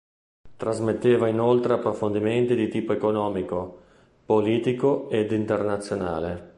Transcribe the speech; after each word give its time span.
Trasmetteva 0.57 1.27
inoltre 1.27 1.73
approfondimenti 1.73 2.55
di 2.55 2.69
tipo 2.69 2.91
economico, 2.91 3.81
politico 4.25 5.07
ed 5.11 5.31
internazionale. 5.31 6.49